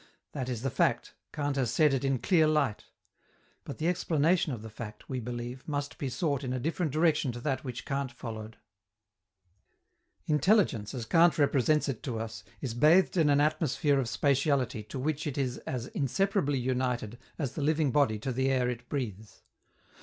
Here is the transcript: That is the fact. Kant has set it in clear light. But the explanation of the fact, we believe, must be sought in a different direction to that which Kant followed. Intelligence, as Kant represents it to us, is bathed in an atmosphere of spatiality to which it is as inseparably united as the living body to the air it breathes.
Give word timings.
That 0.31 0.49
is 0.49 0.63
the 0.63 0.71
fact. 0.71 1.13
Kant 1.31 1.57
has 1.57 1.69
set 1.69 1.93
it 1.93 2.03
in 2.03 2.17
clear 2.17 2.47
light. 2.47 2.85
But 3.63 3.77
the 3.77 3.87
explanation 3.87 4.51
of 4.51 4.63
the 4.63 4.69
fact, 4.71 5.07
we 5.07 5.19
believe, 5.19 5.67
must 5.67 5.99
be 5.99 6.09
sought 6.09 6.43
in 6.43 6.53
a 6.53 6.59
different 6.59 6.91
direction 6.91 7.31
to 7.33 7.39
that 7.41 7.63
which 7.63 7.85
Kant 7.85 8.11
followed. 8.11 8.57
Intelligence, 10.25 10.95
as 10.95 11.05
Kant 11.05 11.37
represents 11.37 11.87
it 11.87 12.01
to 12.01 12.17
us, 12.17 12.43
is 12.61 12.73
bathed 12.73 13.15
in 13.15 13.29
an 13.29 13.39
atmosphere 13.41 13.99
of 13.99 14.07
spatiality 14.07 14.81
to 14.89 14.97
which 14.97 15.27
it 15.27 15.37
is 15.37 15.59
as 15.67 15.85
inseparably 15.85 16.57
united 16.57 17.19
as 17.37 17.53
the 17.53 17.61
living 17.61 17.91
body 17.91 18.17
to 18.17 18.31
the 18.31 18.49
air 18.49 18.67
it 18.71 18.89
breathes. 18.89 19.43